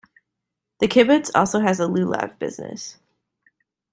The 0.79 0.87
kibbutz 0.87 1.29
also 1.35 1.59
has 1.59 1.79
a 1.79 1.83
lulav 1.83 2.39
business. 2.39 2.97